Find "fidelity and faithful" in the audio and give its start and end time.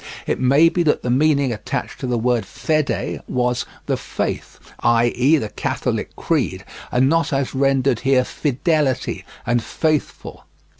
8.23-10.47